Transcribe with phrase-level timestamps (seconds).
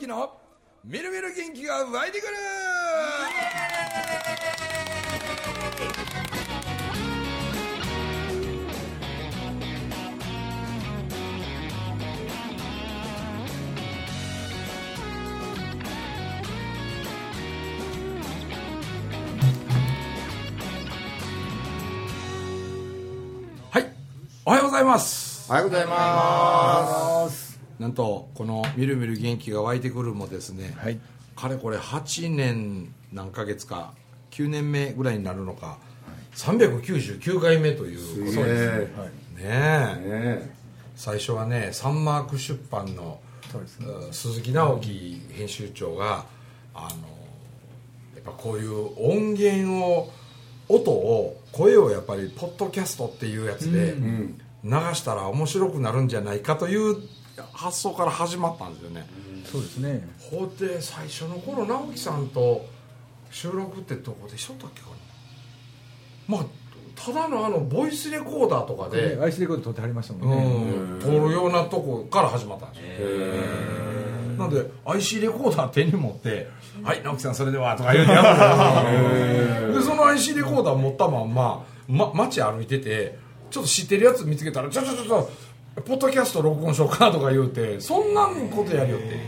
[0.00, 0.32] 明の
[0.84, 2.34] みるみる元気が湧いてくる。
[23.70, 23.92] はい。
[24.44, 25.50] おはようございます。
[25.50, 27.07] おはようございます。
[27.78, 30.98] なんとこの「みるみる元気が湧いてくる」もですね、はい。
[31.36, 33.92] かれこれ8年何ヶ月か
[34.32, 35.78] 9年目ぐらいになるのか
[36.34, 39.42] 399回目ということですね。
[39.42, 40.58] ね
[40.96, 43.20] 最初はねサンマーク出版の
[43.54, 46.26] ねうん鈴木直樹編集長が
[46.74, 47.08] あの
[48.14, 50.12] やっぱこういう音源を
[50.68, 53.94] 音を声をやっぱりポッドキャストっていうやつで
[54.64, 56.96] 流したら面白くなるんじゃないかという
[57.52, 59.06] 発想から始まったんですよね、
[59.44, 60.08] そうですね。
[60.30, 62.66] ほうで最初の頃直樹さんと
[63.30, 64.96] 収録ってどこでしょったっけかな
[66.28, 66.46] まあ
[66.96, 70.96] ただのあのボイスレコーダーとかで、アイスレコード撮ってはりましたもうんね。
[70.98, 73.78] ん、撮るようなとこから始まったんですよ。
[74.38, 76.48] なんで IC レコーダー手に持って
[76.82, 83.18] 「はい直樹さんそれでは」とか言うてやったでその IC レコーダー持ったまんま、ま、街歩いてて
[83.50, 85.30] ちょっと知ってるやつ見つけたら「ちょちょちょちょ
[85.84, 89.20] ポッドキャスト録音しようか」とか言うてそんなことやるよって、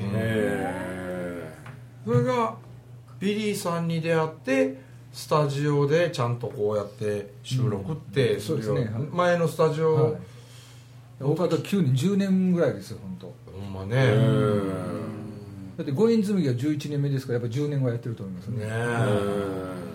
[2.05, 2.55] それが
[3.19, 4.81] ビリーさんに出会って
[5.13, 8.91] スタジオでちゃんとこうやって収録って、そうですね。
[9.13, 10.15] 前のスタジオ、はい。
[11.21, 13.35] 大方9年、10年ぐらいですよ、本当。
[13.53, 14.17] ほんまね。
[15.77, 18.65] だって五円紬が11年目ですから、やっぱ10年はやってると思いますね。
[18.65, 19.90] ね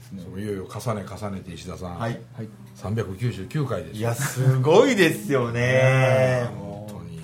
[0.00, 0.24] ですねい。
[0.24, 2.20] そういよいよ重ね重ねて石田さん、はい。
[2.36, 2.48] はい。
[2.76, 6.48] 399回ですいや、すごいですよね。
[6.58, 7.20] 本当に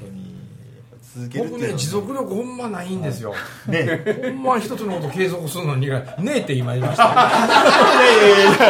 [1.48, 3.34] 僕ね持続力ほんまないんですよ、
[3.66, 4.04] ね。
[4.22, 8.60] ほんま一つのこと継続するのにねえって今言いました いやいやいやい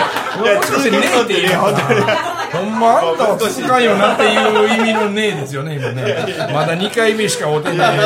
[0.46, 0.52] や。
[0.52, 2.35] いや、続けるのってね、本当に。
[2.56, 6.02] ほんまあんたは続かんよなっていう意味のねえですよね今ね
[6.52, 7.96] まだ2回目しか会うてない。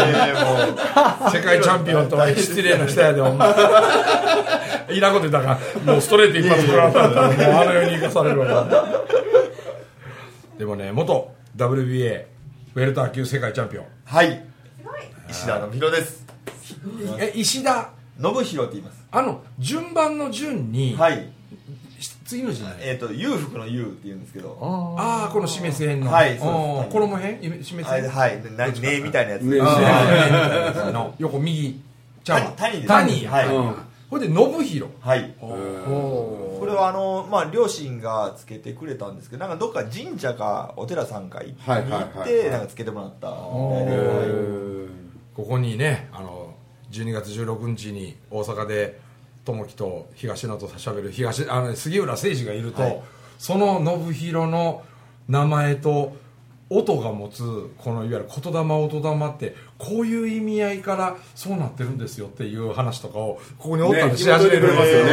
[1.32, 3.46] 世界チャンピオンとは失礼な人やでほんま
[4.88, 8.66] いらんこと言ったからもうストレート一発食らったらもうあのように生かされるわ
[10.58, 12.24] でもね元 WBA
[12.74, 14.44] ウェルター級世界チャンピオンはい。
[15.28, 16.26] 石田信弘です。
[17.18, 17.90] え石田？
[18.20, 19.04] 信弘って言います。
[19.10, 21.28] あの順番の順に、はい。
[22.30, 24.56] 次の字ないえっと、裕福の裕って言うんですけど。
[24.96, 26.92] ああこの示す編の、はいそうです。
[26.92, 28.52] 衣編示す編はい、はい。
[28.56, 29.42] なねみたいなやつ。
[29.42, 29.58] ね
[30.92, 31.80] の横右
[32.22, 32.52] ちゃうわ。
[32.52, 33.46] 谷です谷はい。
[33.48, 33.74] うん。
[34.08, 34.92] ほいで信弘。
[35.00, 35.34] はい。
[35.40, 42.00] おこれはあの、まあ、両親がつけてくれたんですけどなんかどっか神社かお寺さんか行って、はいはいはい。
[42.42, 43.92] はいなんかつけてもらったみおたいな。
[43.92, 45.34] はい。
[45.34, 46.54] ここにねあの
[46.92, 49.00] 12月16日に大阪で
[49.44, 53.02] 友樹と東野としゃべる東あの杉浦誠二がいると、はい。
[53.38, 54.82] その信弘の
[55.28, 56.16] 名前と
[56.68, 64.74] 音が持つこのいわゆる言霊音霊ってこういう意味合いからそうなってるんですよっていう話とかをここにおったんでし始めるね。
[64.74, 65.12] ますよね、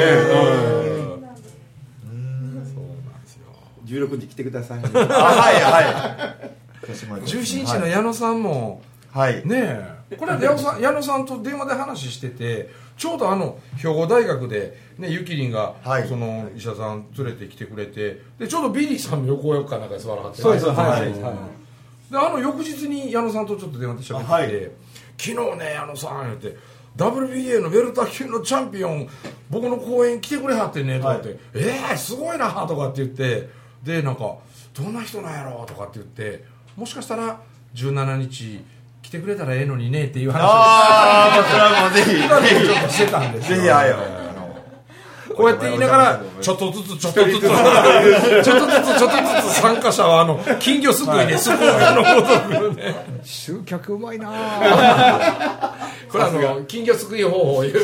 [2.03, 2.73] うん。
[2.73, 3.47] そうなんですよ。
[3.85, 4.79] 16日来てください。
[4.79, 6.51] あはいはい。
[6.85, 16.07] 17日の矢野さんも、はい、ねえこれは矢野さん矢野さんと電話で話しててちょうどあの兵庫大学で、ね、ゆきりんが、はい。
[16.07, 20.75] その医者さん連れてきてくれてでちょうどビリーさんの横横かなんかに座らはってそうです、はい。
[20.75, 21.11] ははい。
[21.11, 21.13] い。
[21.13, 24.71] であの翌日に矢野さんとちょっと電話で喋ってて、はい。
[25.17, 26.57] 昨日ね矢野さん言って
[26.95, 29.07] WBA のベルター級のチャンピオン
[29.49, 31.37] 僕の公演来てくれはってねとかって、はい。
[31.53, 33.49] えー、すごいなとかって言って
[33.83, 34.37] でなんか
[34.73, 36.45] どんな人なんやろとかって言って
[36.75, 37.41] もしかしたら
[37.75, 38.63] 17日
[39.07, 40.41] 来てくれたらええのにねっていう話。
[40.41, 43.41] をああそれはもうぜひちょっとしてたんで。
[43.41, 52.95] すよぜひはいあのこうやって言いながらちょっとずつちょっとずつちょっとずつちょっとずつ参加者はあの金魚すくいねすくいのごとくね。
[53.23, 55.71] 集客うまいなぁ。
[56.11, 57.81] これあの金魚すくい方法を言うね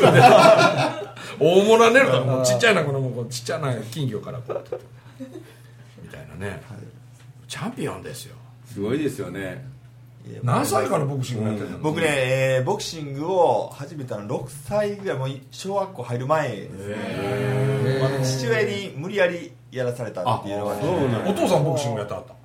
[1.40, 5.38] 大物ねるともうちっちゃいなこのもうちっちゃな金魚からこう取って
[6.02, 6.62] みたいなね、
[7.48, 8.36] チャンピオンですよ。
[8.70, 9.73] すごいですよね。
[10.42, 20.82] 何歳からボクシングやってるの、僕ね、えーボクシングを始めたの6歳ぐらいもう小学校入る前ですね、まあ父親に無理やりやらされたっていうのがね。
[21.28, 22.32] お父さんボクシングやってはった？
[22.32, 22.36] い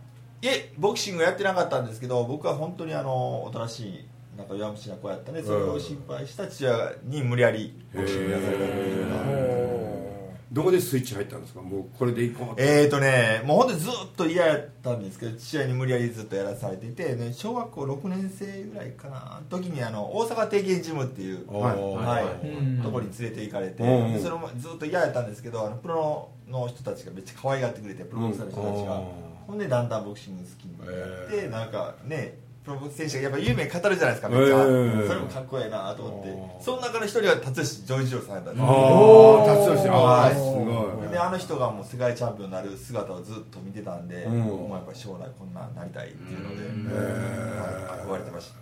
[0.47, 4.05] えボクシングやってなかったんですけど僕は本当にあのおとなしい
[4.37, 10.08] なんか弱虫な子やったんでそれを心配した父親に無理やりボクシングやらされたっていうのが
[10.51, 11.61] どこでスイッチ入ったんですか？
[11.61, 19.41] もうこれでいこうえーとねもう本当にずっと嫌やったんですけど父親に無理やりずっとやらされていて、ね、小学校6年生ぐらいかな。
[19.49, 23.83] 時にあの大阪定型ジムっていうおはい、ところに連れて行かれて、
[24.19, 29.05] それもずっと嫌やったんですけどあのプロの人たちがめっちゃ可愛がってくれてプロボクサーの人たちが、うん。
[29.47, 30.87] ほんでだんだんボクシング好きになっ
[31.29, 36.63] て、へなんかねプロボク選手がやっぱ有名語るじゃないですかめっちゃ、うんそれもかっこええなと思って、うん。
[36.63, 40.31] その中の一人は辰吉丈一郎さんやったんですあおーあ達郎氏あはい。
[40.31, 41.09] あすごい。
[41.09, 44.43] であの人がもう世界チャンピオンになる姿をずっと見てたんで、うん。
[44.49, 48.55] 僕もやっぱり将来こんなんなりたいっていうので、はい憧れてました。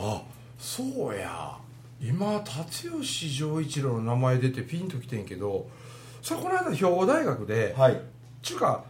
[0.00, 0.22] あ
[0.58, 0.82] そ
[1.12, 1.56] うや。
[2.00, 5.68] 今辰吉丈一郎の名前出てピンときてんけど
[6.22, 8.00] それこの間兵庫大学で、はい。
[8.42, 8.84] ちゅうか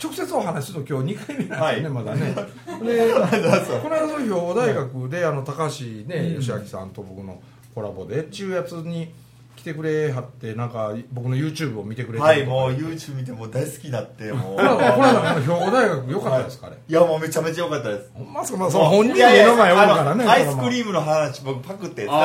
[0.00, 2.34] 直接お話しすると今日2回目なんですよね、まだね。
[2.82, 7.40] でこの間その兵庫大学であの高橋ね義明さんと僕の
[7.74, 9.12] コラボでちゅうやつに
[9.54, 14.56] 来てくれはってなんか僕の YouTube を見てくれてはいもう YouTube 見てもう大好きになってもう。
[14.56, 16.92] この間この間兵庫大学良かったですか、あれい。
[16.92, 18.10] やもうめちゃめちゃ良かったです。
[18.14, 18.58] ほんまっすか？
[18.58, 22.16] まあその本人の目の前おるからねアイスクリームの話僕パクって使ってま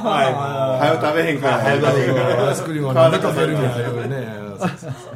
[0.00, 0.42] すはいもう。
[0.80, 2.48] はよ食べへんからはよ食べへんから。
[2.48, 4.48] アイスクリームは何で食べるみたいなね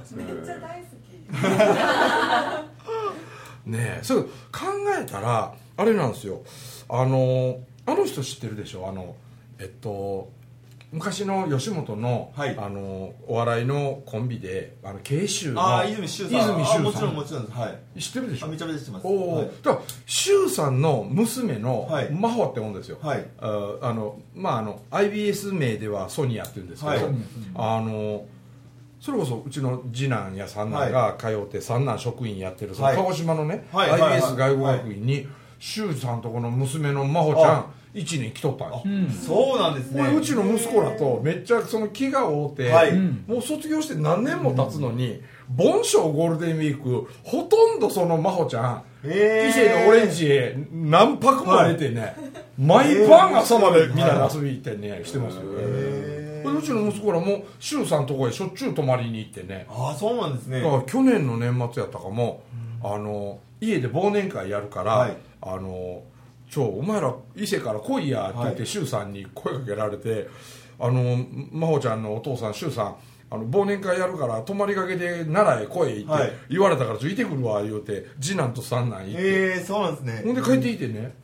[3.64, 4.30] ねえそう考
[5.00, 6.42] えたらあれなんですよ。
[6.88, 8.88] あのあの人知ってるでしょ？
[8.88, 9.16] あの
[9.58, 10.30] えっと
[10.92, 12.56] 昔の吉本の,、はい。
[12.58, 16.60] あのお笑いのコンビであの慶州のああ泉修さん。
[16.60, 17.58] 泉もちろんもちろんです。
[17.58, 18.00] はい。
[18.00, 18.46] 知ってるでしょ？
[18.46, 19.06] あめちゃめちゃ知ってます。
[19.06, 19.46] おお、はい。
[19.62, 22.10] だから周さんの娘のはい。
[22.10, 23.26] 真帆って思うんですよ、はい。
[23.40, 27.14] ああのまああの IBS 名ではソニアって言うんですけど、はい。
[27.54, 28.26] あの
[29.02, 32.96] それこそうちの次男や三男が通って三男職員やってるそのはい。
[32.96, 34.20] 鹿児島のね、はいはいはい。
[34.20, 35.26] IBS 外語学院に
[35.58, 39.28] 周さんとこの娘の真帆ちゃんあ1年来とったんです。
[39.28, 40.00] よそうなんですね。
[40.00, 42.96] これうちの息子らとめっちゃその気が合うて、はい。
[42.96, 45.20] もう卒業して何年も経つのに、
[45.50, 49.48] 盆栽ゴールデンウィークほとんどその真帆ちゃんへー。
[49.48, 52.14] 伊勢のオレンジへ何泊も出てね、
[52.56, 56.11] 毎晩朝までみんなで遊び行ってね、してますよ、へこれ
[56.50, 59.66] うちの息子らも周さんとこへしょっちゅう泊まりに行ってね。
[59.68, 60.60] ああそうなんですね。
[60.60, 62.42] だから去年の年末やったかも、
[62.82, 65.16] あの家で忘年会やるから、はい。
[65.40, 66.02] あの
[66.48, 68.66] ちょお前ら伊勢から来いやって言ってはい。
[68.66, 70.28] 周、さんに声かけられて
[70.78, 72.96] あの真帆ちゃんのお父さん周さん
[73.30, 76.32] あの忘年会やるから泊まりがけで奈良へ来いってはい。
[76.50, 80.22] 言われたからちょいてくるわ言うて次男と三男行って、ええそうなんですね。
[80.24, 81.14] ほんで帰ってきてね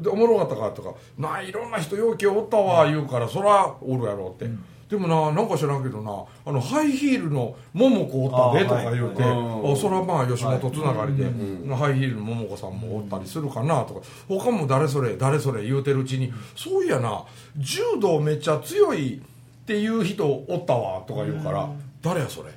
[0.00, 4.48] でおもろかったかとか「ないろんな人ようけおったわ」言うからそらおるやろって、
[4.88, 9.22] でもななんか知らんけどなあのハイヒールの桃子おったでとか言うて。
[9.22, 14.00] ああ、はいそらまあ吉本つながりで、ハイヒールの桃子さんもおったりするかなとか。
[14.28, 17.24] 他も誰それ誰それ言うてるうちに、そういやな
[17.56, 19.20] 柔道めっちゃ強いっ
[19.64, 21.68] ていう人おったわとか言うから、
[22.02, 22.50] 誰やそれ？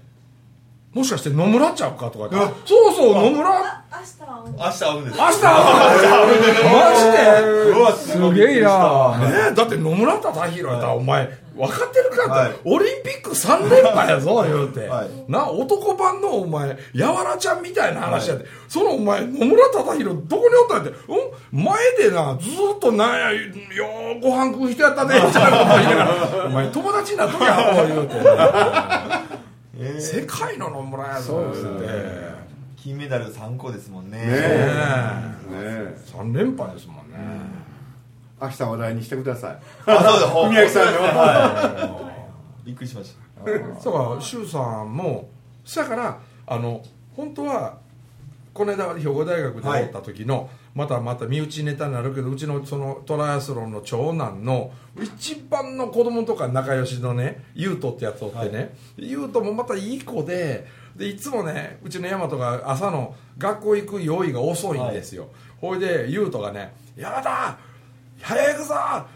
[0.96, 2.54] もしかして野村ちゃうかとか言って。
[2.66, 3.50] そうそう野村。
[3.50, 5.18] あ明日は明日会うんです。
[5.18, 7.20] 明日マジで？
[7.70, 9.18] うわすげえな。
[9.20, 9.52] ね。
[9.52, 12.54] えだって野村忠宏やったらお前分かってるかって、はい。
[12.64, 15.10] オリンピック3連覇やぞ言うて、はい。
[15.30, 21.00] な男版のお前やわらちゃんみたいな話やって、そのお前野村忠宏どこにおったんやって。
[21.52, 21.64] うん？
[21.64, 23.40] 前でなずーっとなんやよ
[24.18, 28.16] うご飯食う人やったねみたいなこと言いながらお前友達になっときゃおう言うて、
[29.78, 31.52] ええ世界の野村やぞ。
[31.54, 32.46] 言うて
[32.78, 34.18] 金メダル3個ですもんね。
[34.20, 35.98] ねねえ。
[36.14, 37.18] 3連覇ですもんね、
[38.42, 39.60] 明日話題にしてください。
[39.86, 40.28] あそうだ。
[40.28, 42.12] ほ文明さんの。
[42.64, 43.52] びっくりしました。
[43.52, 43.68] だか
[44.16, 45.30] ら周さんも
[45.64, 46.82] そやからあの
[47.16, 47.78] 本当は
[48.56, 65.28] この間兵庫大学でおった時の、またまた身内ネタになるけどうちのそのトライアスロンの長男の一番の子供とか仲良しのね優斗ってやつおってね、優斗もまたいい子ででいつもねうちの大和が朝の学校行く用意が遅いんですよ、
[65.60, 67.58] ほいで優斗がね「やだ
[68.28, 68.74] 早行くぞ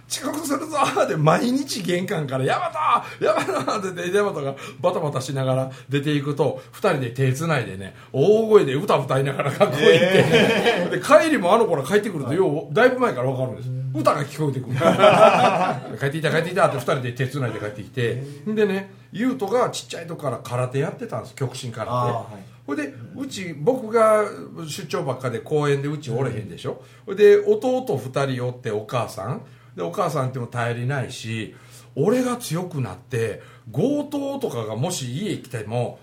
[0.08, 13.70] 遅刻するぞで毎日玄関から「ヤマトヤマト!」って言ってヤマトがバタバタしながら出ていくと2人で手つないでね大声で歌歌いながら学校行って、で帰りもあの子ら帰ってくるとようだいぶ前から分かるんです。
[13.96, 14.76] 歌が聞こえてくる。
[16.00, 22.44] 帰ってきた帰ってきたって2人で手つないで帰ってきてでね優斗がちっちゃい時から空手やってたんです極真空手、はい。
[22.68, 24.26] ほいでうち僕が
[24.68, 26.84] 出張ばっかで公園でうちおれへんでしょ？
[27.06, 29.42] ほいで弟2人おってお母さん。
[29.76, 31.56] でお母さんっても頼りないし
[31.96, 36.00] 俺が強くなって強盗とかがもし家来ても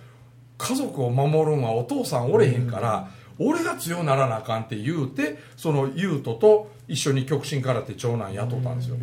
[0.58, 8.96] 家族を守るんはお父さんおれへんから、俺が強ならなあかんって言うてその優斗と一緒に極真空手長男雇ったんですよ。
[8.96, 9.02] ほ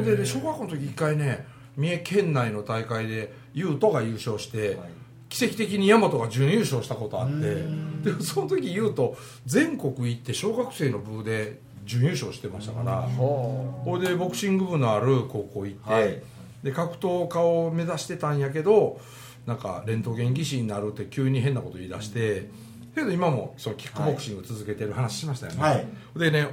[0.00, 1.46] んでね小学校の時一回ね
[1.78, 4.90] 三重県内の大会で優斗が優勝して、はい。
[5.30, 7.62] 奇跡的に大和が準優勝したことあって
[8.02, 9.12] でその時優斗
[9.44, 16.22] 全国行って小学生の部で準優勝してましたからはそれでボクシング部のある高校行って、はい。
[16.62, 19.00] で格闘家を目指してたんやけど
[19.44, 22.48] なんかレントゲン技師になるって急に変なこと言い出して、
[22.94, 25.86] けど今もそのキックボクシング続けてる話しましたよね、はい。
[26.18, 26.48] でねす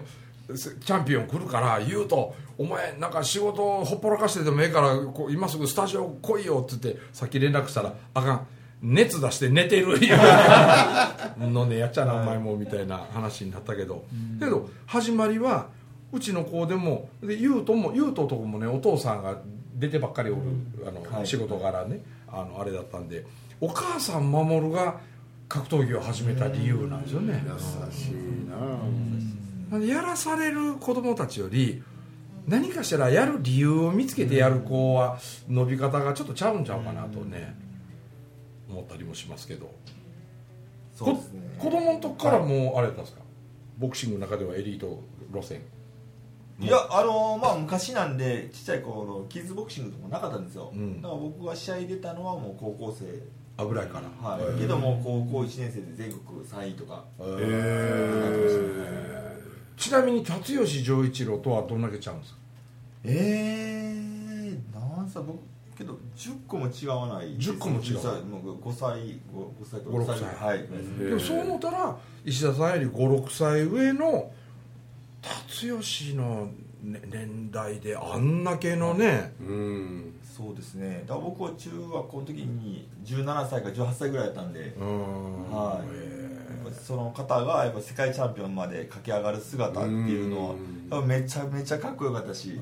[0.47, 8.47] チャンピオン来るから言うと「お前なんか仕事ほっぽらかしてでもええからこう今すぐスタジオ来いよ」って言ってさっき連絡したら「あかん。
[8.81, 9.97] 熱出して寝てる」
[11.39, 14.05] のねやっちゃなお前もみたいな話になったけど、
[14.39, 15.67] けど始まりは
[16.11, 19.37] うちの子でもで優斗も優斗とこもねお父さんが
[19.75, 20.41] 出てばっかりおる
[20.87, 21.27] あの、はい。
[21.27, 23.25] 仕事柄ねあのあれだったんで
[23.59, 24.99] お母さん守が
[25.47, 27.51] 格闘技を始めた理由なんですよね、優
[27.91, 29.19] しいななん。
[29.19, 31.83] でやらされる子供たちより
[32.47, 35.17] 何かしらやる理由を見つけてやる子は
[35.49, 37.55] 伸び方がちょっとちゃうんちゃうかなとね
[38.69, 39.73] 思ったりもしますけど。
[40.93, 41.41] そうですね。
[41.57, 43.21] こ子供の時からもうあれだったんですか？
[43.77, 45.01] ボクシングの中ではエリート
[45.33, 45.61] 路線。
[46.59, 51.01] いやあのまあ昔なんでちっちゃい頃キッズボクシングとかもなかったんですよ、うん。
[51.01, 53.05] だから僕が試合出たのはもう高校生。
[53.57, 54.29] あぐらいから。
[54.29, 57.03] はい、けども高校1年生で全国3位とか。
[57.19, 59.14] へへー
[59.85, 62.39] ちなみに辰吉丈一郎とはどんだけちゃうんですか？
[63.03, 65.37] えー、なんさ僕
[65.77, 68.25] けど10個も違わないです10個も違う。
[68.25, 69.19] もう5歳 5,
[69.63, 70.67] 歳と5 6 6歳はい、
[71.07, 74.31] でもそう思ったら石田さんより56歳上の
[75.21, 76.49] 辰吉の
[76.81, 79.33] ね年代であんだけのね。
[79.39, 80.11] うん。
[80.23, 81.03] そうですね。
[81.07, 85.51] だから僕は中学校の時に17歳か18歳ぐらいだったんで、うん。
[85.51, 86.23] はい。
[86.23, 86.24] やっ
[86.65, 90.55] ぱその方がやっぱ世界チャンピオンまで駆け上がる姿っていうの
[90.89, 92.59] はめちゃめちゃかっこよかったし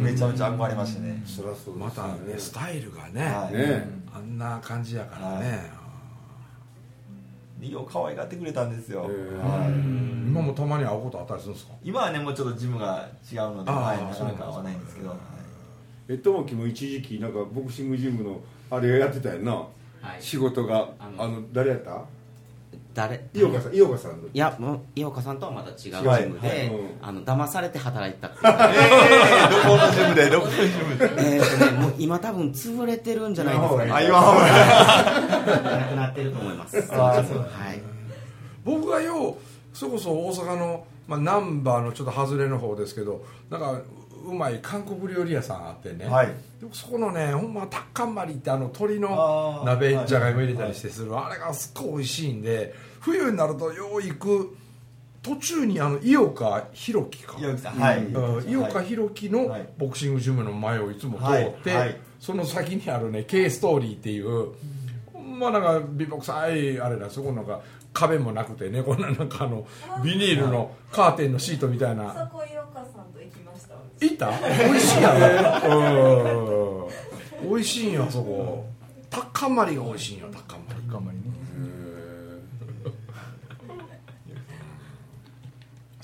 [0.00, 1.22] めちゃめちゃ憧れましたね。
[1.26, 1.84] そりゃそうです。
[1.84, 3.54] またねスタイルがね、はい。
[3.54, 5.70] ねあんな感じやからね、
[7.60, 9.10] でよう可愛がってくれたんですよ、はい。
[10.28, 11.74] 今もたまに会うことあったりするんですか？
[11.82, 15.18] 今はねもうちょっとジムが違うので、はい、なかなか合わないんですけど、はい。
[16.08, 19.52] え友樹も一時期なんかボクシングジムのあれやってたよな。
[19.52, 19.68] は
[20.18, 20.22] い。
[20.22, 20.88] 仕事が。
[20.98, 22.02] あのあの誰やった？
[22.98, 23.20] 誰？
[23.32, 24.26] 井岡さん井岡さんの。
[24.26, 26.88] いやもう井岡さんとはまた違うチームで、はいうん。
[27.00, 28.44] あの騙されて働いてたっていう。
[28.50, 30.26] えー、どこのジムで？
[30.30, 31.36] どこのジムで？
[31.36, 33.92] えーとねもう今多分潰れてるんじゃないですかね。
[33.92, 34.46] あ今ほら
[35.78, 36.76] なくなってると思います。
[36.90, 37.80] あーそうはい。
[38.64, 39.34] 僕がよう
[39.72, 43.80] それこそ大阪の、まあ、ナンバーのちょっと外れの方ですけどなんか
[44.26, 46.26] うまい韓国料理屋さんあってね、はい。
[46.60, 50.06] でもそこのねほんまタッカンマリってあの鶏の鍋はい。
[50.06, 54.56] じゃがいも入れたりしてする、あれがすっごい美味しいんで冬になるとよう行く
[55.22, 57.36] 途中にあの井岡弘樹か。
[58.46, 59.68] 井岡弘樹のはい。
[59.76, 61.88] ボクシングジムの前をいつも通って、はい。
[61.88, 61.96] はい。
[62.20, 64.52] その先にあるね K ストーリーっていう、
[65.12, 67.60] ほんまなんか美ボ臭いあれだそこなんか
[67.92, 69.66] 壁もなくてねこんななんかあの
[70.02, 72.12] ビニールのカーテンのシートみたいな。
[72.12, 74.30] そこ井岡さんと行きました行った？
[74.64, 76.90] 美味しいやろ
[77.42, 77.50] うん。
[77.50, 78.64] 美味しいんよあそこ。
[79.10, 81.24] タッカンマリが美味しいんよタッカンマリ頑張りね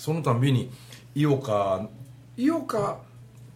[0.04, 0.70] そのたんびに
[1.14, 1.88] 井岡
[2.36, 2.98] 井岡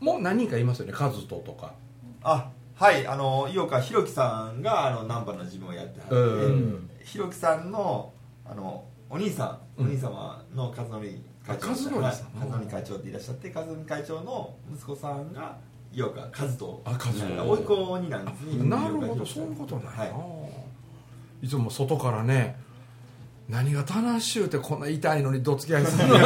[0.01, 1.75] も何人かいますよね和人とか。
[2.23, 6.91] あはいあの井岡弘樹さんがあのナンバのジムをやってはって、うん。
[7.05, 8.15] 弘樹さんの
[8.47, 11.67] あのお兄さん、お兄様の和則会長。
[11.67, 15.55] あ和則はい会長っていらっしゃって和則会長の息子さんが
[15.93, 16.83] 井岡和人。
[16.87, 17.27] あ和人。
[17.47, 18.71] 甥っ子になんですね。
[18.71, 20.07] なるほどそうんいうことな、は
[21.43, 21.47] い。
[21.47, 22.57] い、つも外からね
[23.49, 26.17] 何が楽しゅうてこんな痛いのにどつき合いするの？
[26.17, 26.21] い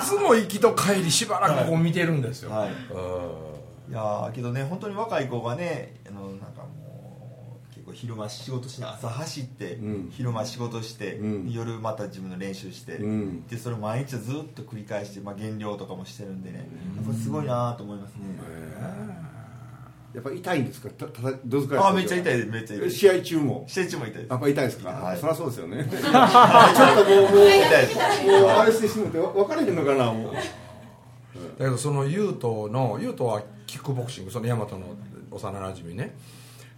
[0.00, 2.68] つも行きと帰りしばらくこう見てるんですよ、はい。
[2.70, 3.92] うん。
[3.92, 10.08] いやーけどね本当に若い子がねあのなんかもう結構昼間仕事しな朝走って、うん。
[10.12, 11.50] 昼間仕事して、うん。
[11.52, 13.46] 夜また自分の練習して、うん。
[13.48, 18.20] でそれを毎日ずっと繰り返して、まあ、減量とかもしてるんでね、やっぱすごいなと思いますね、
[20.16, 20.88] やっぱ痛いんですか？
[20.88, 22.48] たたたどづかあめっちゃ痛いです。
[22.48, 22.96] めっちゃ痛いです。
[22.96, 23.64] 試合中も？
[23.68, 24.30] 試合中も痛いです。
[24.30, 25.18] やっぱ痛いですか、はい。
[25.18, 25.84] そりゃそうですよね。
[25.92, 27.96] ちょっともうもう痛いです。
[28.26, 30.34] もうあれしてしもて分からへんのかなもう。
[30.34, 30.40] だ
[31.58, 34.96] けどその優斗の優斗はキックボクシングその大和の
[35.30, 36.16] 幼なじみね。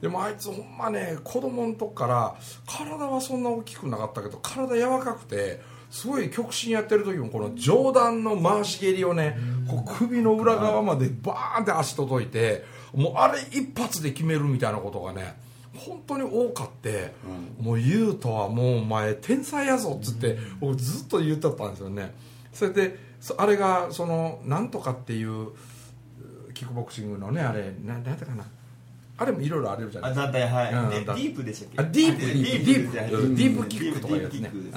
[0.00, 2.34] でもあいつほんまね子供の時から
[2.66, 9.36] 体はそんな大きくなかったけど体柔らかくてすごい極真やってる時もこの上段の回し蹴りをね
[9.68, 12.64] こう首の裏側までバーンって足届いて
[12.94, 15.36] もうあれ一発で決めるみたいなことがね
[15.76, 17.12] 本当に多かって、
[17.60, 22.14] もう優斗はもうお前天才やぞっつって僕ずっと言ってたんですよね。
[22.52, 25.50] それでそあれがそのなんとかっていう
[26.54, 28.44] キックボクシングのねあれなんだったかな。
[29.18, 30.56] あれもいろいろあるじゃないあですか。
[30.56, 31.82] はい、うんディープでしたっけ？
[31.82, 34.40] あディープディープディープディープキックとかいうやつね。
[34.40, 34.50] ね。
[34.54, 34.70] うん。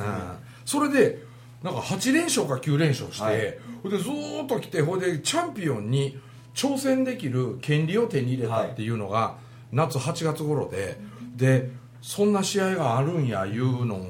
[0.66, 1.24] それで
[1.64, 3.36] なんか8連勝か9連勝して、はい。
[3.38, 6.20] でずーっと来てほいでチャンピオンに
[6.54, 9.38] 挑戦できる権利を手に入れたっていうのが、
[9.72, 10.98] 夏8月頃で
[11.36, 11.70] で
[12.02, 14.08] そんな試合があるんやいうのを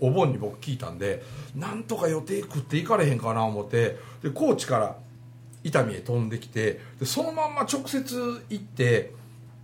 [0.00, 1.22] お盆に僕聞いたんで
[1.56, 4.96] なんとか予定食っていかれへんかな思ってで高知から
[5.64, 9.12] 伊丹へ飛んできてでそのまんま直接行って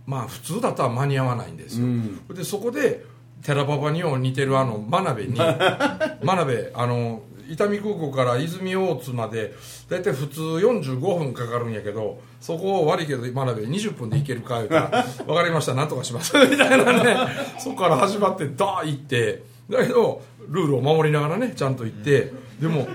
[0.05, 1.87] まあ普通だったら間に合わないんですよ、
[2.33, 3.03] でそこで
[3.43, 5.35] 寺馬場にも似てるあの真鍋に
[6.21, 9.53] 真鍋あの伊丹空港から泉大津まで
[9.89, 17.17] 大体普通45分かかるんやけどそこを悪いけど真鍋20分で行けるか言うたら「分かりましたなんとかします」 みたいなね。
[17.59, 22.87] そこから始まってダー行ってだけどルールを守りながらねちゃんと行ってでも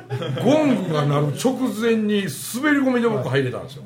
[0.43, 3.83] ゴングが鳴る直前に滑り込みで僕入れたんですよ。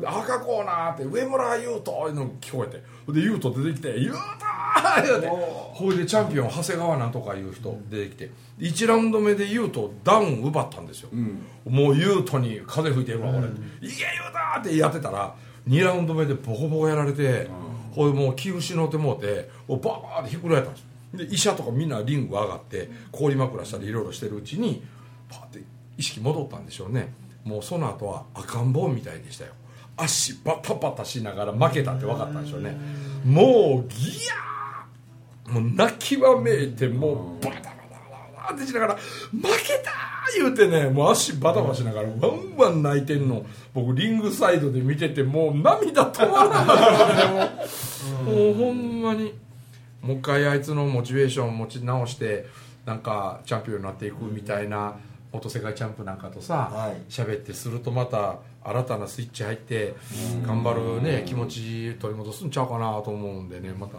[0.00, 2.82] で赤コーナーって上村優斗の聞こえて。
[3.12, 4.20] で優斗出てきて「優斗!」
[5.72, 11.10] ほいでチャンピオン長谷川なんとかいう人出てきて1ラウンド目で優斗ダウン奪ったんですよ、
[11.68, 13.46] もう優斗に風吹いてるわ俺、いけ
[13.86, 13.92] 優
[14.32, 15.34] 斗ってやってたら
[15.68, 17.48] 2ラウンド目でボコボコやられて、
[17.92, 24.82] ほいでもう気失ってもうてバーってひっくり返ったんですで医者とかみんなリング上がって氷枕したりいろいろしてるうちに
[25.28, 25.60] パーって
[25.98, 27.12] 意識戻ったんでしょうね。
[27.44, 29.52] もうその後は赤ん坊みたいでしたよ。
[29.96, 32.76] 足バタバタしながら負けたって分かったんでしょうね。
[33.24, 34.49] もうギヤー
[35.50, 37.70] もう泣きわめいてもうバタバタ
[38.40, 39.00] バタってしながら負
[39.42, 39.48] け
[39.84, 40.42] たー！
[40.42, 43.44] 言うてねもう足バタバタしながらワンワン泣いてんの。
[43.74, 47.50] 僕リングサイドで見ててもう涙止まらなかったね
[48.24, 49.34] もうもうほんまに。
[50.02, 52.46] もう一回あいつのモチベーションを持ち直して
[52.86, 54.94] なんかチャンピオンになっていくみたいな
[55.30, 57.02] 元世界チャンプなんかとさはい。
[57.10, 59.94] 喋、ってするとまた新たなスイッチ入って
[60.46, 63.98] 頑張るね気持ち取り戻すんちゃうかなと思うんでねまた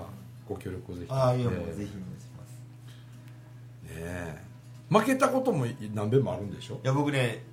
[0.53, 3.93] ご協力をぜひああいやもうねぜひお願いします。
[3.95, 4.41] ねえ。
[4.89, 6.75] 負けたことも何べんもあるんでしょ？
[6.83, 7.43] いや僕ね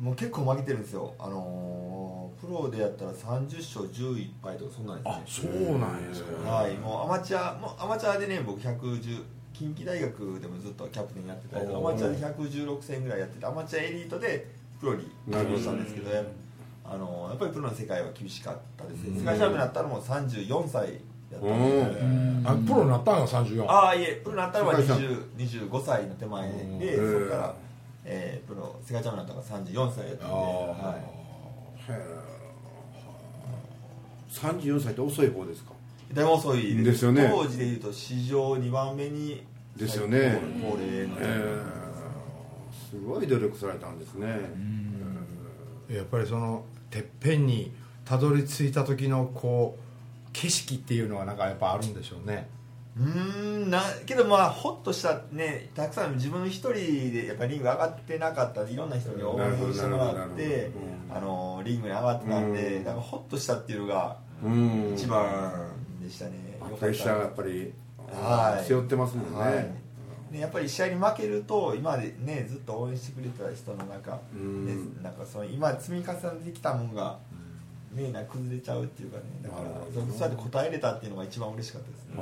[0.00, 1.14] もう結構負けてるんですよ。
[1.18, 5.50] あのープロでやったら30勝11敗とかそんなんですね。
[5.68, 14.46] そうなんですよはいもうアマチュアもうアマチュアでね僕110近畿大学でもずっとキャプテンやってたりアマチュアで116戦ぐらいやっててアマチュアエリートで
[14.80, 16.10] プロに移動したんですけど
[16.86, 19.18] あのやっぱりプロの世界は厳しかったですね。
[19.20, 20.94] 世界チャンピオンになったのも34歳
[21.32, 22.42] やったん。
[22.42, 27.54] であプロになったのが34ああいえプロになったのは世界チャ20 25歳の手前でうんそこから、
[28.04, 31.20] えープロ世界チャンピオンになったのが34歳やったんで、あはい。
[34.32, 35.72] 34歳って遅い方ですか？
[36.12, 37.04] だいぶ遅いです。
[37.04, 37.28] よね。
[37.32, 39.44] 当時でいうと史上2番目に
[39.76, 40.40] ですよね。
[40.60, 42.90] 高齢の、えー。
[42.90, 44.26] すごい努力されたんですね。
[45.88, 47.72] やっぱりそのてっぺんに
[48.04, 49.82] たどり着いた時のこう
[50.32, 52.48] 景色っていうのはなんかやっぱあるんでしょうね。
[52.98, 60.70] うーんなけどまあホッとしたねたくさん自分一人でやっぱりリング上がってなかったいろんな人に応援してもらって
[61.08, 62.84] ほどあのリングに上がってたんでうん。
[62.84, 65.70] なんかホッとしたっていうのがうん一番
[66.02, 66.76] でしたね、よかった。
[66.78, 67.72] プレッシャーがやっぱり
[68.12, 68.64] はい。
[68.64, 69.52] 背負ってますもんね、はい。
[70.32, 74.66] ね、やっぱり試合に負けると今までねずっと応援してくれてた人の中、うん。
[74.66, 77.18] ね、なんかその今積み重ねてきたもんが、
[77.92, 82.14] ね、な崩れちゃうっていうかねだからそうやって答えれたっていうのが一番嬉しかったですね。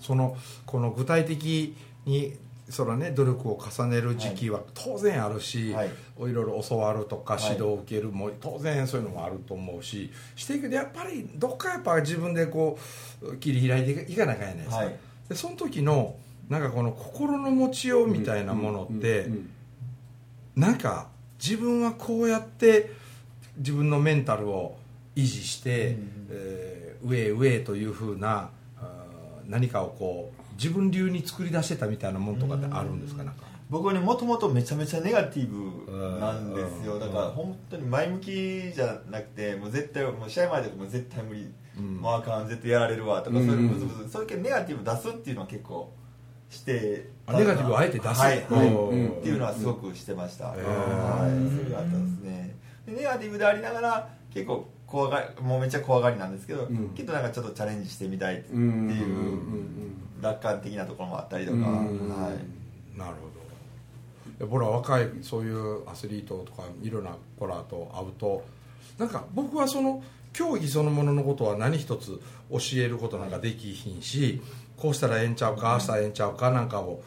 [0.00, 0.36] その
[0.66, 2.36] この具体的に
[2.68, 5.88] そのね努力を重ねる時期は当然あるし、はい。
[5.88, 7.42] い、ろいろ教わるとかはい。
[7.44, 12.78] 指導を受けるも当然そういうのもあると思うししていくけどやっぱりどっかやっぱ自分でこ
[13.22, 14.96] う切り開いていかなきゃいけないですか、はい。
[15.30, 16.16] でその時の
[16.48, 19.28] なんかこの心の持ちようみたいなものって、
[20.56, 22.90] なんか自分はこうやって
[23.58, 24.76] 自分のメンタルを
[25.14, 28.50] 維持して、うんえー上へ上へというふうな
[29.46, 33.22] 何かをこう自分流に作り出してたみたいなもんとかってあるんですか？
[33.22, 33.44] なんか。
[33.70, 36.94] 僕はねもともとめちゃめちゃネガティブなんですよ。
[36.94, 37.00] うん。
[37.00, 41.96] だから本当に前向きじゃなくてもう絶対もう試合前とかもう絶対無理、うん。
[41.98, 43.46] もうあかん絶対やられるわとか、うん。
[43.46, 45.92] そういうブツブツそういう系ネガティブ出すっていうのは結構
[46.50, 48.20] してあネガティブをあえて出す？
[48.20, 48.66] はい、はい。
[48.66, 49.08] うん。
[49.20, 52.56] っていうのはすごくしてました、へはいーそれがあったんですね。
[52.58, 52.58] で
[52.94, 56.88] ネガティブでありながら結構怖がりもうめっちゃ怖がりなんですけど、うん。
[56.94, 62.98] けどなんかちょっとチャレンジしてみたいっていううん楽観的なところもあったりとか、うんはい。
[62.98, 63.38] なるほど。
[64.38, 68.44] で僕ら若いそういうアスリートとかいろんな子らと会うと
[68.98, 72.20] なんか僕はその競技そのもののことは何一つ
[72.50, 74.40] 教えることなんかできひんし
[74.76, 77.02] こうしたらええんちゃうかああしたらええんちゃうかなんかを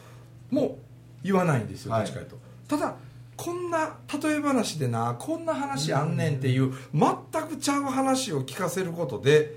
[0.50, 0.74] もう
[1.22, 2.04] 言わないんですよはい。
[2.04, 2.76] どっちかというと。
[2.76, 2.94] ただ
[3.36, 9.56] こんな例え話でなこんな話あんねんっていう全くちゃう話を聞かせることで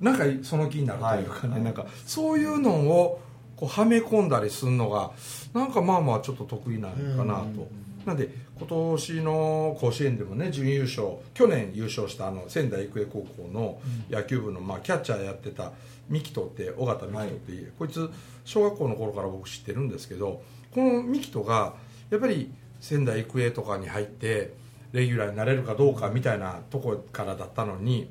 [0.00, 1.62] なんかその気になるというかね、はい。
[1.62, 3.20] なんかそういうのを
[3.56, 5.12] こうはめ込んだりするのが
[5.52, 7.68] なんかまあまあちょっと得意なのかなと。
[8.04, 8.28] なんで
[8.58, 13.80] 今年の甲子園でもね準優勝去年優勝したあの仙台育英高校の
[14.10, 15.72] 野球部の、まあ、キャッチャーやってた
[16.10, 18.10] ミキトって尾形ミキトって、こいつ
[18.44, 20.42] 小学校の頃から僕知ってるんですけど
[20.74, 21.74] このミキトが
[22.10, 22.52] やっぱり
[22.84, 24.52] 仙台育英とかに入って
[24.92, 28.10] レギュラーになれるかどうかみたいなとこからだったのに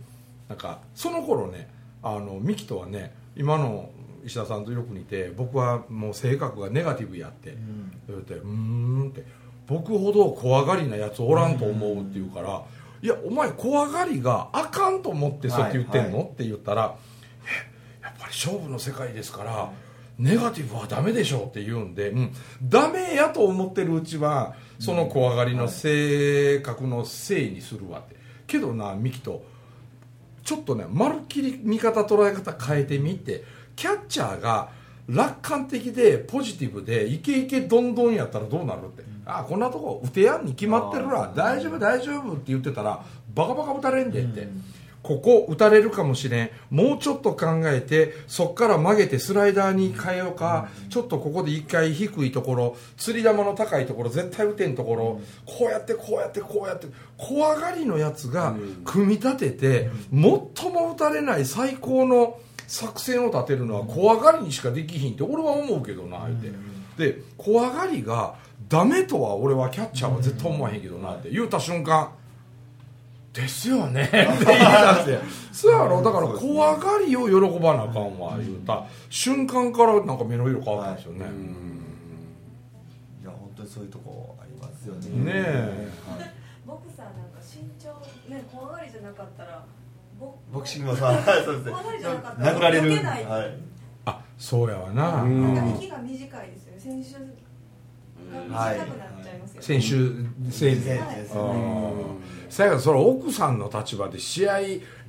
[0.49, 1.69] なんかその頃ね
[2.01, 3.91] あのミキトはね今の
[4.25, 7.55] 石田さんとよく似て僕はもう性格がネガティブやって、
[8.07, 9.25] 言うて「うーん」って
[9.67, 12.63] 「僕ほど怖がりなやつおらんと思う」って言うから
[13.03, 16.95] 「いやお前怖がりがあかんと思ってそうやって言ってんの?」はいって言ったら
[17.45, 19.71] 「えやっぱり勝負の世界ですから
[20.19, 28.15] ネガティブはダメでしょ」って言うんで、うん、ダメやと思ってるうちはその怖がりの性格のせいにするわって。
[28.47, 29.43] けどなミキと
[30.43, 33.43] ちょっとねまるっきり見方捉え方変えてみて
[33.75, 34.69] キャッチャーが
[35.07, 44.47] 楽観的でポジティブでイケイケどんどんやったらどうなるって、ああこんなとこ打てやんに決まってるわ大丈夫大丈夫って言ってたらバカバカ打たれんでって、
[45.03, 46.49] ここ打たれるかもしれん。
[46.71, 56.87] もうちょっと考えてそっから曲げてスライダーに変えようか、ちょっとここで一回低いところ釣り玉の高いところ絶対打てんところ、こうやってこうやってこうやって。
[57.17, 66.29] 怖がりのやつが組み立てて、最も打たれない最高の作戦を立てるのは怖がりにしかできひんって俺は思うけどなっ
[66.97, 68.35] て、で怖がりが
[68.69, 72.11] ダメとは俺はキャッチャーは絶対思わへんけどなって言うた瞬間
[73.33, 74.03] ですよね。
[74.03, 75.19] って言い出して
[75.51, 76.01] そうやろ？
[76.03, 78.85] だから怖がりを喜ばなあかんわ言うた。
[79.09, 81.25] 瞬間からなんか目の色変わったんですよね、
[83.21, 85.09] いや本当にそういうとこありますよね。
[85.25, 85.89] ねえ。
[86.65, 87.89] ボクサーなんか身長
[88.33, 89.65] ね怖がりじゃなかったら
[90.19, 90.97] ボボクシングはい
[91.43, 91.71] そうですね。
[91.71, 92.91] 怖がりじゃなかったら殴られる。
[92.91, 93.25] 避けない。
[93.25, 93.57] はい。
[94.05, 95.71] あそうやわな、うんなん。
[95.73, 96.79] か息が短いですよね。
[96.79, 99.87] 選手が短くなっちゃいますよね、選手
[100.51, 100.97] 選手。
[100.99, 104.59] はいですあねーそやそれ奥さんの立場で試合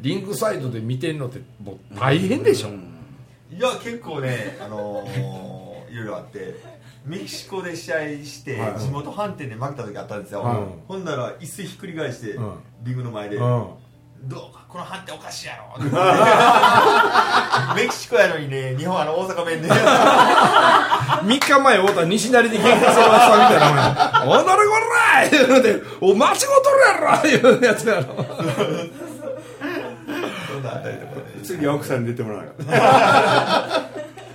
[0.01, 6.75] リングサイドで見てんのってもう大変でしょ、いや結構ねあのー いろいろあって。
[7.05, 8.81] メキシコで試合してはい。
[8.81, 10.59] 地元反転で負けた時あったんですよ、はい。
[10.89, 12.55] ほんなら椅子ひっくり返して、うん。
[12.83, 13.67] リングの前で、うん
[14.25, 15.79] どうかこの判定おかしいやろ。
[17.77, 19.69] メキシコやのにね日本あの大阪弁で。
[19.71, 24.73] 3日前会うた西成で喧嘩するおっさんみたいなお前「おなれこ
[25.15, 28.03] ら!」言うて「お間違うとるやろ!」言うやつやろ。
[28.05, 28.13] そ
[30.59, 31.23] んなんあったりとかね。
[31.43, 32.55] 次は奥さんに出てもらう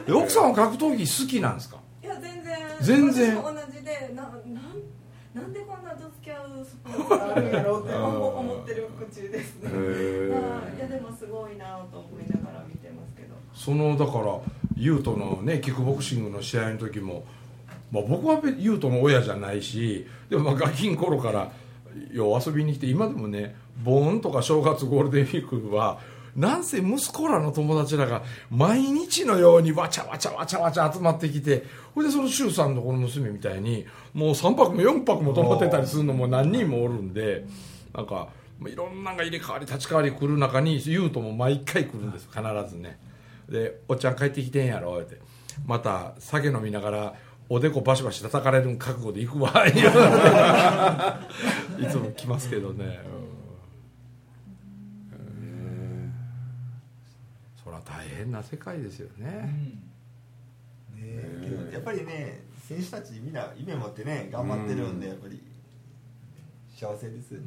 [0.07, 1.77] え奥さんは格闘技好きなんですか？
[2.03, 2.57] いや全然。
[2.81, 3.35] 全然。
[3.37, 4.33] 私も同じでななん
[5.33, 5.93] なんでこんな
[6.61, 7.03] うスポー。
[7.03, 9.69] ツがあるんやろうって思思ってる口ですね。
[9.69, 13.35] いいやでもすごいなと思いながら見てますけど。
[13.53, 14.39] そのだから
[14.75, 17.25] 優斗のねキックボクシングの試合の時も、
[17.91, 21.51] まあ、僕は優斗の親じゃないしでもまあガキん頃から
[22.11, 25.99] よう遊びに来て今でもね盆とか正月ゴールデンウィークは
[26.35, 31.63] なんせ息子らの友達らが毎日のようにわちゃわちゃわちゃわちゃ集まってきて
[31.95, 37.45] ほいでその周さんのこの娘みたいにもう3泊も4泊も泊まってたりするのも何人もおるんで
[37.93, 38.29] なんか
[38.65, 42.99] いろんなが入れ替わり立ち替わり来る中に優斗も毎回来るんです必ずね。
[43.47, 45.17] で「おっちゃん帰ってきてんやろ」って。
[45.65, 47.13] また酒飲みながら
[47.49, 49.71] おでこバシバシ叩かれる覚悟で行くわ い
[51.87, 53.28] つも来ますけどね、うん。
[57.85, 59.27] そりゃ大変な世界ですよね、
[60.95, 65.41] ねけどやっぱりね選手たちみんな夢持ってね頑張ってるんでやっぱり。
[66.79, 67.43] 幸せです、はい。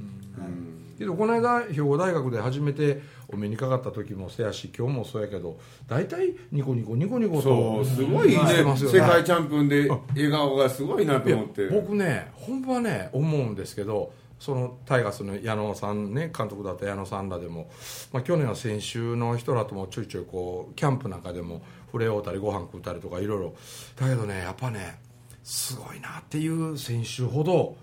[0.98, 8.36] けどこの間兵庫大学で初めてお目にかかった時もそうやし今日もそうやけど大体ニコニコニコニコとそうすごいね。
[8.36, 8.98] してますよね。
[8.98, 11.66] 世界チャンピオンで笑顔がすごいなと思って。
[11.68, 14.12] 僕ね本場はね思うんですけど
[14.42, 17.70] そのタイガースの矢野さんね監督だった矢野さんらでも、
[18.12, 23.54] まあ、去年は選手の人らともちょいちょいこうキャンプなんかでも触れ合うたりご飯食うたりとかいろいろ。
[23.94, 24.98] だけどねやっぱね
[25.44, 27.76] すごいなっていう選手ほど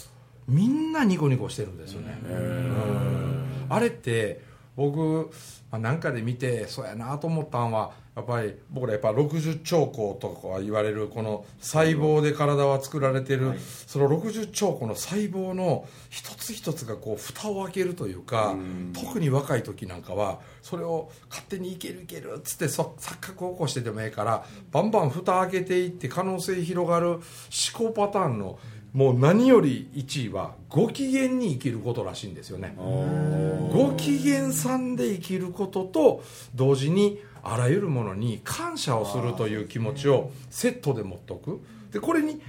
[0.50, 2.18] みんなニコニコしてるんですよね。
[2.30, 3.46] うん。
[3.70, 4.42] あれって
[4.76, 5.32] 僕
[5.72, 13.54] まあなんかで見てそうやなと思ったんはやっぱり僕らやっぱ60兆個とか言われるこの細胞で体は作られてる、
[13.88, 18.56] その60兆個の細胞の一つ一つがこう蓋を開けるというか、
[18.94, 27.22] 特に若い時なんかはそれを勝手にいけるいけるっつってそ錯覚を起こしてでもええからバンバン蓋開けていって可能性広がる思
[27.74, 28.60] 考パターンの
[28.94, 32.76] もう何より1位はご機嫌に生きることらしいんですよね。
[33.72, 36.24] ご機嫌さんで生きることと
[36.56, 41.62] 同時にあらゆるものに感謝をするという気持ちをセットで持っておく。
[41.92, 42.42] でこれに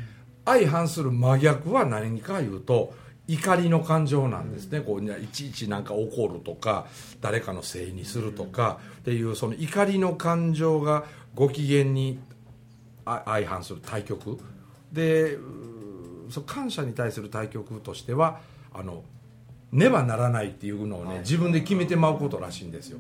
[0.45, 2.95] 相反する真逆は何かいうと
[3.29, 6.87] 怒りの感情なんですね、こういちいちなんか怒るとか
[7.21, 11.05] 誰かのせいにするとかっていうその怒りの感情が
[11.37, 12.19] ご機嫌に
[13.05, 14.39] あ相反する対極
[14.93, 15.39] で
[16.29, 18.41] そう感謝に対する対極としては
[18.75, 19.05] あの
[19.71, 22.99] ねばならないっていうのをね、自分で決めてまうことらしいんですよ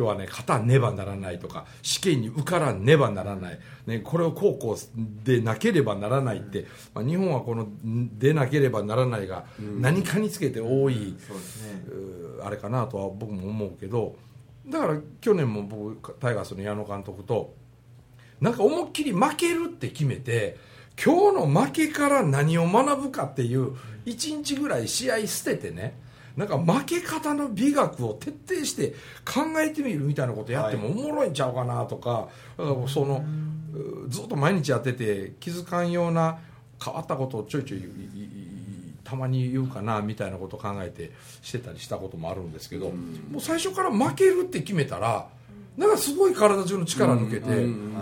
[0.00, 4.78] 要はね型ねばならないとか試験に受からねばならない、ね、これをこうこう
[5.24, 11.14] でなければならないって、まあ、日本はこのんでなければならないが何かにつけて多い、
[12.42, 14.16] あれかなとは僕も思うけど
[14.66, 17.52] だから去年も僕タイガースの矢野監督と
[18.40, 20.56] なんか思いっきり負けるって決めて
[21.02, 23.74] 今日の負けから何を学ぶかっていう
[24.06, 25.94] 1日ぐらい試合捨ててね
[26.40, 28.94] なんか負け方の美学を徹底して
[29.26, 33.22] 考えてみるみたいなことやってもおもろいんちゃうかなとか、だからその
[33.74, 36.38] うずっと毎日やってて気づかんような
[36.82, 42.86] 変わったことをちょいちょいいいいたまに言うかなみたいなことを考えてしてたりしたこともあるんですけど、
[43.30, 45.28] もう最初から負けるって決めたら
[45.76, 47.46] なんかすごい体中の力抜けて、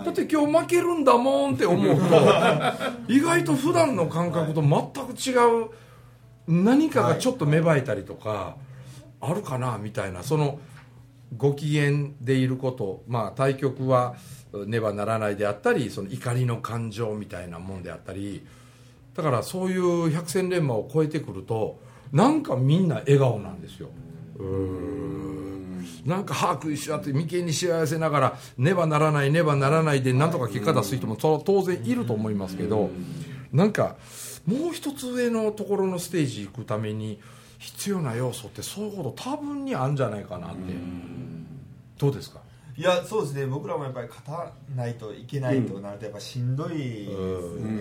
[0.05, 2.17] だって今日負けるんだもんって思うと
[3.09, 5.71] 意外と普段の感覚と全く違う
[6.49, 8.57] 何かがちょっと芽生えたりとか
[9.21, 10.59] あるかなみたいなその
[11.37, 14.17] ご機嫌でいることまあ対局は
[14.67, 18.47] ねばならないであったりその怒りの感情みたいなもんであったり
[19.15, 21.81] だからそういう百戦錬磨を超えてくると
[22.13, 23.91] なんかみんな笑顔なんですよ。
[24.39, 24.89] う
[26.09, 32.91] なんか歯食いし合って眉間にしわ寄せながらねばならないねばならないでなんとか結果出す人も当然いると思いますけど
[33.53, 33.97] なんか
[34.47, 37.21] もう一つ上のところのステージ行くために
[37.59, 40.59] 必要な要素ってそういうこと多分にあるんじゃないかなって。
[41.99, 42.41] どうですか？
[42.77, 43.47] いやそうですね。
[43.47, 47.77] 僕らもやっぱり勝たないといけないとなるとやっぱしんどいですよね、うん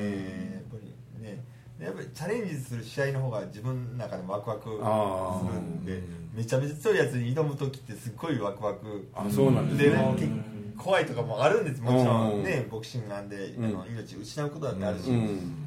[0.53, 1.43] やっぱりね。
[1.79, 6.01] やっぱりチャレンジする試合の方が自分の中でもワクワクするんで
[6.33, 9.07] めちゃめちゃ強いやつに挑む時ってすっごいワクワク。
[9.13, 10.03] あそうなんでですね。
[10.03, 12.43] ね怖いとかもあるんですもちろうんん。
[12.43, 13.65] ねボクシングなんで、うん。
[13.65, 15.66] あの命失うことだってあるし、うん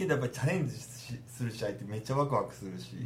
[0.00, 0.80] けどやっぱりチャレンジし
[1.28, 2.96] する試合ってめっちゃワクワクするし、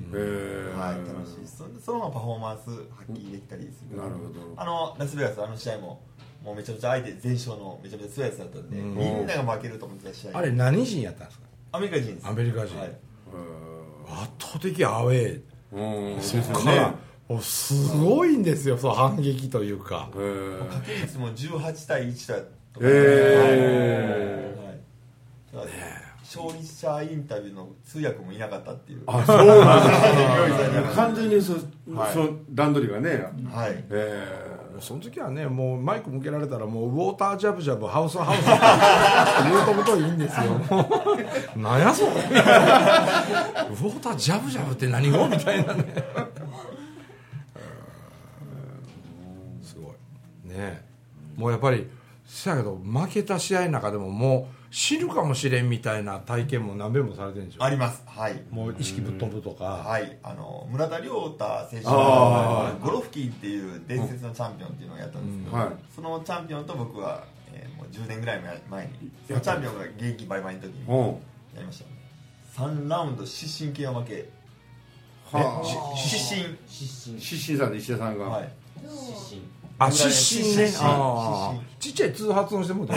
[0.76, 1.46] はい、楽しい。
[1.46, 2.62] そそのままパフォーマンス
[2.96, 4.54] 発揮できたりする、なるほど。
[4.57, 6.00] あのラスベガスあの試合も
[6.42, 8.94] もうめちゃめちゃ相手全勝のめちゃめちゃ強いやつだったんで、うん。
[8.94, 10.38] みんなが負けると思ってた試合。
[10.38, 11.46] あれ何人やったんですか？
[11.72, 12.26] アメリカ人です。
[12.28, 12.78] アメリカ人。
[12.78, 12.96] はい、圧
[14.38, 16.14] 倒的アウェー。
[16.14, 16.20] うん。
[16.20, 16.94] そこから
[17.28, 20.11] もうすごいんですよその反撃というか。
[20.12, 22.40] 掛け率も18対1だ
[22.74, 22.88] とか、へ
[25.54, 25.59] はい。
[25.59, 25.66] はい。
[25.66, 25.70] だ
[26.35, 29.03] から勝利者インタビューの通訳もいなかったっていう。
[29.07, 31.53] あそうなんです完全にそ,、
[31.94, 32.12] はい。
[32.12, 33.25] その段取りがね。
[33.53, 33.85] はい。
[33.90, 38.51] えその時はねもうマイク向けられたらもうウォータージャブジャブハウスハウスって
[39.51, 40.51] 言うとこといいんですよ。
[40.51, 40.59] も
[41.57, 41.59] う。
[41.59, 45.85] 何やそれウォータージャブジャブって何語みたいなね。
[49.62, 49.92] すごい。
[50.49, 50.83] ね。
[51.37, 51.88] もうやっぱり
[52.27, 58.02] そやけど負けた試合の中でももう死ぬかもしれんみたいな体験も何遍もされてるんでしょあります。
[58.06, 58.42] はい。
[58.50, 65.74] もう意識ぶっ飛ぶとか、はい、あの村田亮太選手あがゴロフキーっていう伝説のチャンピオンっていうのをやったんですけど、うんはい。
[65.94, 70.88] そのチャンピオンと僕は、えーもう10年ぐらい前にそのチャンピオンが現役バイバイの時に
[71.54, 74.28] やりました、ね、3ラウンド失神系は負け。
[75.30, 78.52] はえし失神失神失神さんで石田さんが、はい。
[78.82, 79.42] 失神
[79.78, 80.72] あ失神ね。
[80.80, 82.94] ああちっちゃい通発音してもうた。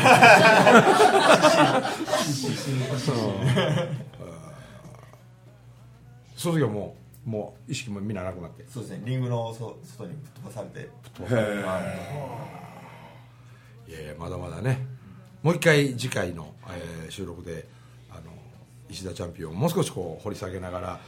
[6.35, 8.63] その時はもうもう意識もみんななくなって。
[8.69, 9.01] そうですね。
[9.05, 10.89] リングのそ外にぶっ飛ばされて。
[13.87, 13.91] い。
[13.91, 14.85] やいやまだまだね。
[15.43, 17.65] もう一回次回の、えー収録で
[18.11, 18.21] あの
[18.89, 20.99] 石田チャンピオンをもう少しこう掘り下げながら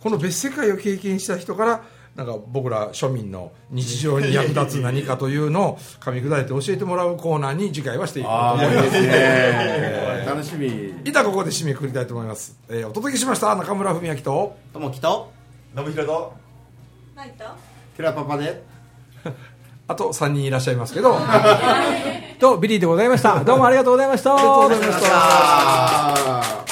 [0.00, 10.26] この別世界を経験した人からなんか僕ら庶民の日常に役立つ何かというのを噛み砕いて教えてもらうコーナーに次回はしていこうとあ思います。
[10.26, 10.94] 楽しみ。
[11.04, 14.56] いたここで締めくくりたいと思います、えーお届けしました中村文明と。
[14.72, 15.32] ともきと。
[15.74, 16.34] 信弘と。
[17.16, 17.44] ナイト。
[17.96, 18.62] 寺パパで。
[19.88, 21.18] あと3人いらっしゃいますけど。
[22.38, 23.42] とビリーでございました。
[23.42, 24.34] どうもありがとうございました。
[24.34, 26.71] ありがとうございました